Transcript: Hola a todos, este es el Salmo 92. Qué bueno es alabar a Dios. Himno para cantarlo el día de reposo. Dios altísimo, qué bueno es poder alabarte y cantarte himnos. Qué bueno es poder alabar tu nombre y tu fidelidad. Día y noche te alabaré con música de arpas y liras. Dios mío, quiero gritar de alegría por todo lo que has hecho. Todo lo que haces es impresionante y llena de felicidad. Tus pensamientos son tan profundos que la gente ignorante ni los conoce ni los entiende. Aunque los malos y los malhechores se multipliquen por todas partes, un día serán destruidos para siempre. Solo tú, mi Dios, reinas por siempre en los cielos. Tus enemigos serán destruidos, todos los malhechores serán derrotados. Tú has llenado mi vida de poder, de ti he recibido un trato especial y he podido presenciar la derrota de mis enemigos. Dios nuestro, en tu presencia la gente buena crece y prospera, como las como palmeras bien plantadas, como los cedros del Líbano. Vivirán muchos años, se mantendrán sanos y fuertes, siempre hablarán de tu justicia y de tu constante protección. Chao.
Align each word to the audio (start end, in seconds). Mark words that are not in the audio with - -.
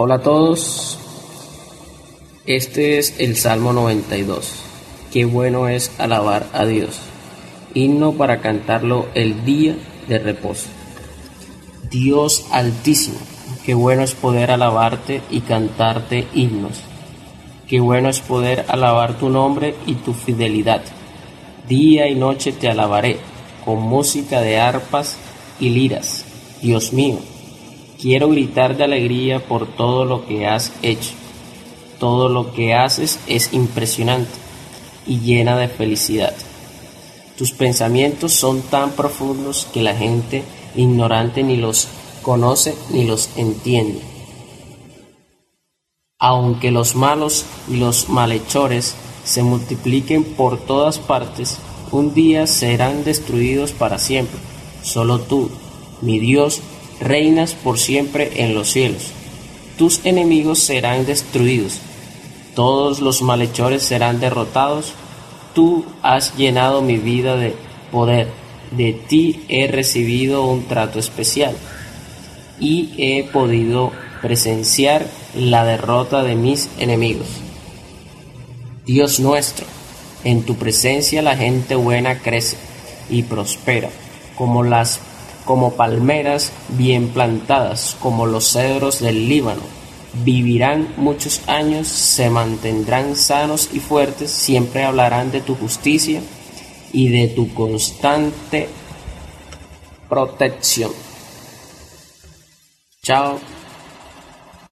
Hola 0.00 0.14
a 0.14 0.22
todos, 0.22 0.96
este 2.46 2.98
es 2.98 3.18
el 3.18 3.34
Salmo 3.34 3.72
92. 3.72 4.54
Qué 5.12 5.24
bueno 5.24 5.66
es 5.66 5.90
alabar 5.98 6.46
a 6.52 6.64
Dios. 6.66 7.00
Himno 7.74 8.12
para 8.12 8.40
cantarlo 8.40 9.08
el 9.14 9.44
día 9.44 9.74
de 10.06 10.20
reposo. 10.20 10.68
Dios 11.90 12.46
altísimo, 12.52 13.18
qué 13.66 13.74
bueno 13.74 14.04
es 14.04 14.14
poder 14.14 14.52
alabarte 14.52 15.20
y 15.30 15.40
cantarte 15.40 16.28
himnos. 16.32 16.78
Qué 17.66 17.80
bueno 17.80 18.08
es 18.08 18.20
poder 18.20 18.66
alabar 18.68 19.18
tu 19.18 19.28
nombre 19.30 19.74
y 19.84 19.94
tu 19.94 20.14
fidelidad. 20.14 20.82
Día 21.68 22.06
y 22.06 22.14
noche 22.14 22.52
te 22.52 22.68
alabaré 22.68 23.18
con 23.64 23.82
música 23.82 24.42
de 24.42 24.60
arpas 24.60 25.16
y 25.58 25.70
liras. 25.70 26.24
Dios 26.62 26.92
mío, 26.92 27.18
quiero 28.00 28.28
gritar 28.28 28.76
de 28.76 28.84
alegría 28.84 29.40
por 29.40 29.66
todo 29.66 30.04
lo 30.04 30.26
que 30.26 30.46
has 30.46 30.72
hecho. 30.82 31.10
Todo 31.98 32.28
lo 32.28 32.52
que 32.52 32.74
haces 32.74 33.18
es 33.26 33.52
impresionante 33.52 34.30
y 35.06 35.20
llena 35.20 35.56
de 35.56 35.68
felicidad. 35.68 36.34
Tus 37.36 37.52
pensamientos 37.52 38.32
son 38.32 38.62
tan 38.62 38.92
profundos 38.92 39.66
que 39.72 39.82
la 39.82 39.94
gente 39.94 40.42
ignorante 40.76 41.42
ni 41.42 41.56
los 41.56 41.88
conoce 42.22 42.76
ni 42.90 43.04
los 43.04 43.30
entiende. 43.36 44.00
Aunque 46.20 46.70
los 46.70 46.94
malos 46.96 47.44
y 47.68 47.76
los 47.76 48.08
malhechores 48.08 48.96
se 49.24 49.42
multipliquen 49.42 50.24
por 50.24 50.58
todas 50.58 50.98
partes, 50.98 51.58
un 51.92 52.12
día 52.12 52.46
serán 52.46 53.04
destruidos 53.04 53.72
para 53.72 53.98
siempre. 53.98 54.38
Solo 54.82 55.20
tú, 55.20 55.50
mi 56.00 56.18
Dios, 56.18 56.60
reinas 57.00 57.54
por 57.54 57.78
siempre 57.78 58.42
en 58.42 58.54
los 58.54 58.70
cielos. 58.70 59.12
Tus 59.76 60.04
enemigos 60.04 60.58
serán 60.58 61.06
destruidos, 61.06 61.80
todos 62.54 63.00
los 63.00 63.22
malhechores 63.22 63.82
serán 63.82 64.20
derrotados. 64.20 64.92
Tú 65.54 65.84
has 66.02 66.36
llenado 66.36 66.82
mi 66.82 66.96
vida 66.96 67.36
de 67.36 67.54
poder, 67.92 68.28
de 68.72 68.92
ti 68.92 69.44
he 69.48 69.66
recibido 69.66 70.44
un 70.46 70.64
trato 70.64 70.98
especial 70.98 71.54
y 72.60 72.90
he 72.98 73.24
podido 73.24 73.92
presenciar 74.20 75.06
la 75.34 75.64
derrota 75.64 76.22
de 76.22 76.34
mis 76.34 76.68
enemigos. 76.78 77.28
Dios 78.86 79.20
nuestro, 79.20 79.66
en 80.24 80.42
tu 80.42 80.56
presencia 80.56 81.22
la 81.22 81.36
gente 81.36 81.74
buena 81.76 82.18
crece 82.18 82.56
y 83.10 83.22
prospera, 83.22 83.90
como 84.36 84.64
las 84.64 85.00
como 85.48 85.72
palmeras 85.72 86.52
bien 86.76 87.08
plantadas, 87.08 87.96
como 88.02 88.26
los 88.26 88.52
cedros 88.52 89.00
del 89.00 89.30
Líbano. 89.30 89.62
Vivirán 90.22 90.92
muchos 90.98 91.40
años, 91.48 91.88
se 91.88 92.28
mantendrán 92.28 93.16
sanos 93.16 93.70
y 93.72 93.80
fuertes, 93.80 94.30
siempre 94.30 94.84
hablarán 94.84 95.30
de 95.30 95.40
tu 95.40 95.54
justicia 95.54 96.20
y 96.92 97.08
de 97.08 97.28
tu 97.28 97.54
constante 97.54 98.68
protección. 100.10 100.92
Chao. 103.02 103.57